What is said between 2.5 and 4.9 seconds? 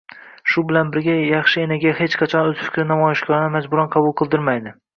o‘z fikrini namoyishkorona majburan qabul qildirmaydi